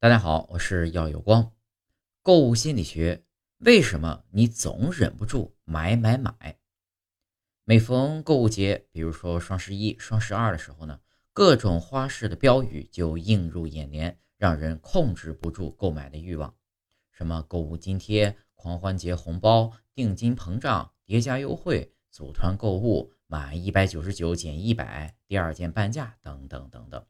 [0.00, 1.50] 大家好，我是耀有光。
[2.22, 3.24] 购物心理学，
[3.56, 6.56] 为什么你总忍不住买买买？
[7.64, 11.00] 每逢购物节，比如说双十一、双十二的时候呢，
[11.32, 16.54] 各种花式的标语就映入眼帘，让人控制不住购买的欲望。
[17.10, 27.04] 什么购物津贴、狂欢节红包、定金膨胀、叠加优惠、组团购物、满一百九十九减一百，第二件半价等等等等。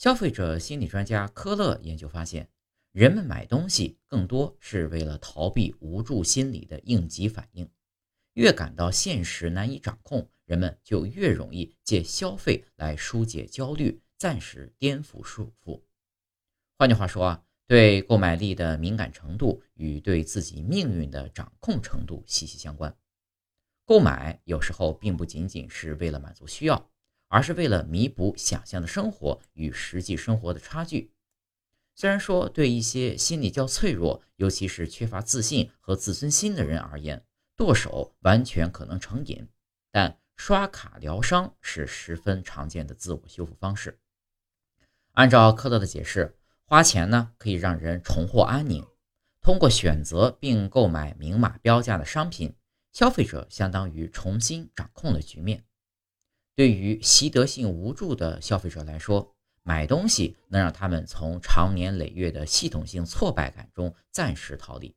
[0.00, 2.48] 消费者心理专家科勒研究发现，
[2.90, 7.68] 人们买东西更多是为了逃避无助心理的应急反应。
[8.32, 15.82] 越感到现实难以掌控，人们就越容易借消费来疏解焦虑，暂时颠覆束缚。
[16.78, 22.96] 换句话说啊，对购买力的敏感程度与对自己命运的掌控程度息息相关。
[23.84, 26.90] 购买有时候并不仅仅是为了满足需要。
[27.30, 31.12] 而是为了弥补想象的生活与实际生活的差距。
[31.94, 37.24] 虽然说对一些心理较脆弱，尤其是缺乏自信和自尊心的人而言，
[37.56, 39.48] 剁手完全可能成瘾，
[39.92, 43.98] 但刷卡疗伤是十分常见的自我修复方式。
[45.12, 48.84] 按照科勒的解释，花钱呢可以让人重获安宁。
[49.40, 52.54] 通过选择并购买明码标价的商品，
[52.92, 55.64] 消费者相当于重新掌控了局面。
[56.60, 64.94] 对于习得性无助的消费者来说，买东西能让他们从长年累月的系统性挫败感中暂时逃离。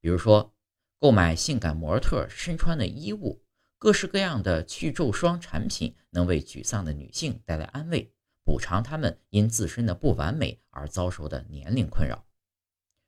[0.00, 0.52] 比如说，
[0.98, 3.40] 购买性感模特身穿的衣物，
[3.78, 12.26] 各式各样的去皱霜产品能为沮丧的女性带来安慰，补偿她们因自身的不完美而遭受的年龄困扰。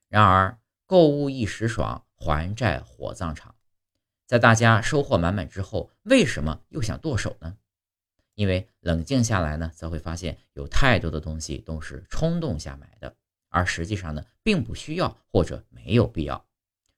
[0.08, 3.52] 然而，购物一时爽，还债火葬场。
[4.26, 7.56] 在大家收获满满之后，为什么又想剁手呢？
[8.34, 13.16] 因为冷静下来呢，则会发现有太多的东西都是冲动下买的，
[13.48, 16.46] 而实际上呢，并不需要或者没有必要。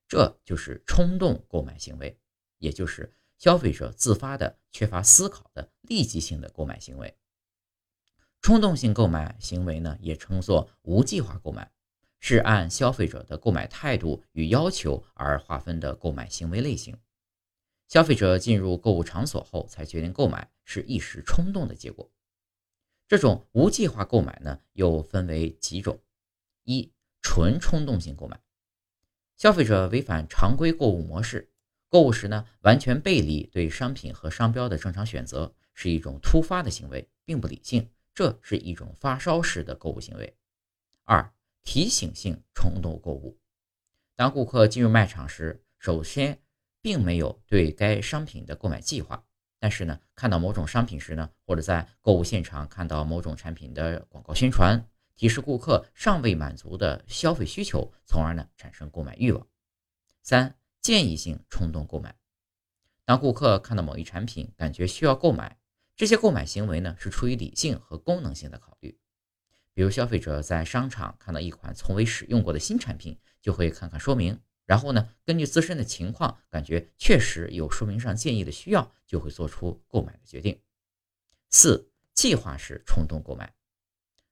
[0.09, 2.19] 这就是冲动购买行为，
[2.59, 7.17] 也就是消费者自发的、缺乏思考的立即性的购买行为。
[8.41, 11.70] 冲动性购买行为呢，也称作无计划购买，
[12.20, 16.97] 是按消费者的购买态度与要求而划分的购买行为类型。
[17.89, 22.11] 消费者进入购物场所后才决定购买，是一时冲动的结果。
[23.07, 26.02] 这种无计划购买呢，又分为几种：
[26.64, 26.92] 一、
[27.23, 28.41] 纯冲动性购买，
[29.36, 31.52] 消费者违反常规购物模式，
[31.89, 40.36] 购物时呢完全背离对商品和商标的正常选择，是一种突发的行为，并不理性，这是一种发烧式的购物行为。
[41.05, 41.33] 二、
[41.63, 43.39] 提醒性冲动购物，
[44.17, 46.42] 当顾客进入卖场时，首先。
[46.86, 49.20] 并没有对该商品的购买计划，
[49.58, 54.80] 但是呢，看到某种商品时呢，或者在购物现场看到某种产品的广告宣传，
[55.17, 59.45] 提示顾客尚未满足的消费需求，从而呢产生购买欲望。
[60.23, 62.14] 三、建议性冲动购买，
[63.05, 65.58] 当顾客看到某一产品，感觉需要购买，
[65.97, 68.97] 这些购买行为呢是出于理性和功能性的考虑。
[69.74, 74.39] 比如消费者在商场看到一款从未使用过的新产品，就会看看说明。
[74.67, 80.61] 然后呢，根据自身的情况，感觉确实有说明上建议的需要，就会做出购买的决定。
[81.51, 83.55] 四、计划式冲动购买，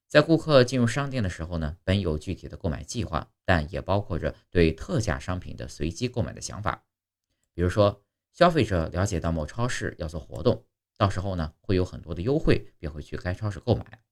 [0.08, 6.84] 在顾客进入商店的时候呢，本有具体的购买计划，但也包括着对特价商品的随机购买的想法。
[7.54, 10.66] 比如说，消费者了解到某超市要做活动，
[10.96, 14.02] 到时候呢会有很多的优惠，便会去该超市购买。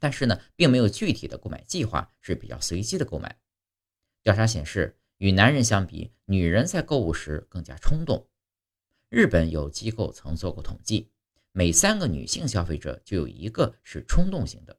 [0.00, 3.38] 但是呢，并没有具体的购买计划，是比较随机的购买。
[4.24, 4.98] 调查显示。
[5.22, 8.26] 与男人相比，女人在购物时更加冲动。
[9.08, 11.12] 日本有机构曾做过统计，
[11.52, 14.76] 每三个女性消费者就有一个是冲动型的。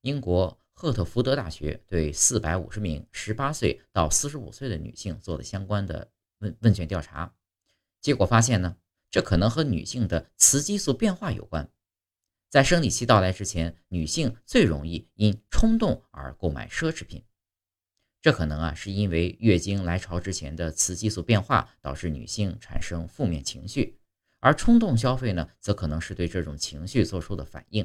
[0.00, 7.34] 英国赫特福德大学对四百五十名十八岁到四十五岁的女性做的相关的问问卷调查，
[8.00, 8.78] 结果发现呢，
[9.10, 11.70] 这可能和女性的雌激素变化有关。
[12.48, 17.22] 在生理期到来之前，女性最容易因冲动而购买奢侈品。
[18.22, 23.98] 这可能啊，是因为月经来潮之前的雌激素变化导致女性产生负面情绪，
[24.38, 27.84] 而冲动消费呢，则可能是对这种情绪做出的反应。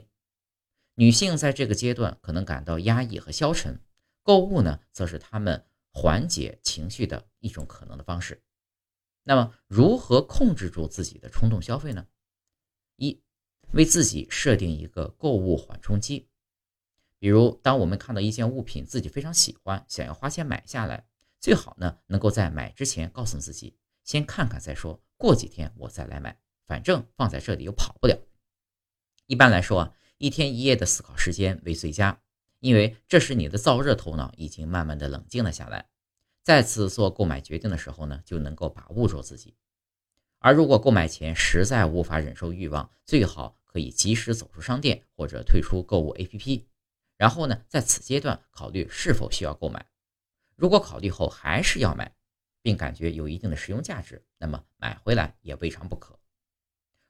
[0.94, 3.80] 女性在这个阶段可能感到压抑和消沉，
[4.22, 8.40] 购物呢，则是她们缓解情绪的一种可能的方式。
[9.24, 12.06] 那么，如何控制住自己的冲动消费呢？
[12.98, 13.20] 一，
[13.74, 16.30] 为自己设定一个购物缓冲期。
[17.20, 21.06] 比如，当我们看到一件物品自己非常喜欢，想要花钱买下来，
[21.40, 28.18] 最好呢能够在买之前告诉自己，先看看再说，过几天我再来买，反正放在这里又跑不了。
[29.26, 32.22] 一般来说啊，一天一夜的思考时间为最佳，
[32.60, 35.88] 因为这时你的燥热头脑已经慢慢的冷静了下来，
[36.44, 39.56] 再次做购买决定的时候呢，就能够把握住自己。
[40.40, 46.64] 而如果购买前实在无法忍受欲望，最好可以及时走出商店或者退出购物 APP，
[47.18, 49.86] 然后呢，在此阶段考虑是否需要购买。
[50.56, 52.16] 如果考虑后还是要买，
[52.62, 56.20] 并感觉有一定的实用价值，那么买回来也未尝不可。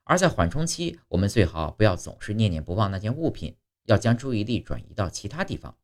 [0.04, 5.78] 而在缓冲期，我们最好不要总是念念不忘那件物品，要将注意力转移到其他地方，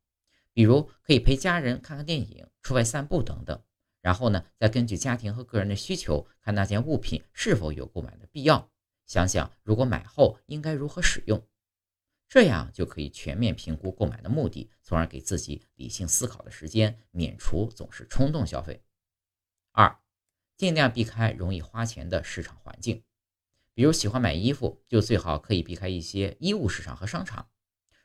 [0.52, 3.62] 比如可以陪家人看看电影、出外散步等等。
[4.00, 8.70] 然后呢，再根据家庭和个人的需求，看那件物品是否有购买的必要，
[9.06, 11.42] 想想如果买后应该如何使用，
[12.28, 18.82] 这样就可以全面评估购买的目的，从而给自己理性思考的时间，免除总是冲动消费。
[19.72, 19.98] 二，
[20.56, 23.04] 尽量避开容易花钱的市场环境，
[23.72, 27.48] 比如喜欢买衣服，就最好可以避开一些衣物市场和商场；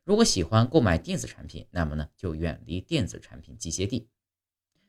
[0.04, 4.10] 如果喜欢购买电子产品，那么呢，就远离电子产品集结地。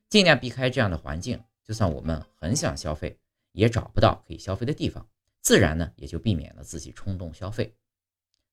[0.09, 3.19] 尽量避开这样的环境，就算我们很想消费，
[3.53, 5.09] 也找不到可以消费的地方，
[5.41, 7.77] 自然呢也就避免了自己冲动消费。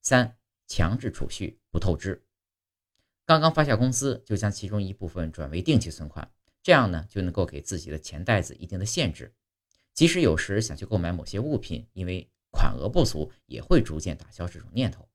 [0.02, 0.38] 三、
[0.68, 2.24] 强制储蓄不透支，
[3.26, 6.30] 刚刚发下工资就将其中一部分转为定期存款，
[6.62, 9.34] 这样呢就能够给自己的钱袋子一定的限制，
[9.94, 15.08] 即使有时想去购买某些物品，因为款额不足，也会逐渐打消这种念头。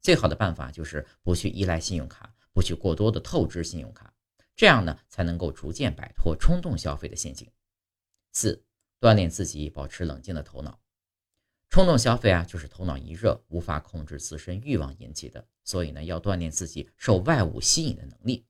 [0.00, 4.12] 最好的办法就是不去依赖信用卡，不去过多的透支信用卡。
[4.54, 7.50] 这样呢，才能够逐渐摆脱冲动消费的陷阱。
[8.32, 8.64] 四、
[9.00, 10.81] 锻炼自己保持冷静的头脑。
[11.72, 15.42] 冲动消费啊，就是头脑一热，无法控制自身欲望引起的。
[15.64, 18.44] 所以呢，要锻炼自己受外物吸引的能力。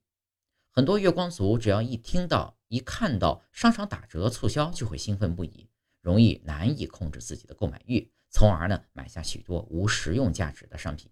[0.71, 5.69] 很多月光族只要一听到、一看到商场打折促销，就会兴奋不已，
[6.01, 11.09] 容易难以控制自己的购买欲，从而呢，买下许多无实用价值的商品。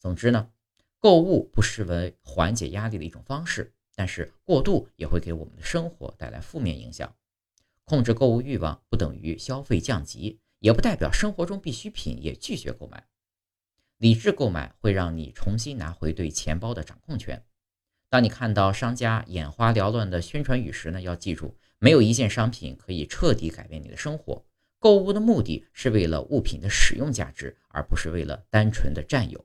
[0.00, 0.50] 总之呢，
[0.98, 3.72] 购物不失为缓解压力的一种方式。
[3.94, 7.14] 但是过度也会给我们的生活带来负面影响。
[7.84, 13.04] 控制购物欲望不等于消费降级，也不代表生活中必需品也拒绝购买。
[13.98, 17.44] 理智购买会让你重新拿回对钱包的掌控权。
[18.08, 24.44] 当你看到商家眼花缭乱的宣传语时呢，要记住，没有一件商品可以彻底改变你的生活。
[24.78, 29.44] 购物的目的是为了物品的使用价值，而不是为了单纯的占有。